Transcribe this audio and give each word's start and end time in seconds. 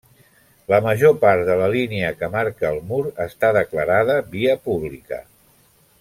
La 0.71 0.77
major 0.85 1.11
part 1.25 1.43
de 1.49 1.57
la 1.59 1.67
línia 1.75 2.09
que 2.21 2.29
marca 2.37 2.71
el 2.71 2.81
mur 2.93 3.03
està 3.29 3.51
declarada 3.61 4.15
via 4.35 4.57
pública. 4.69 5.21